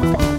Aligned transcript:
Bye. 0.00 0.37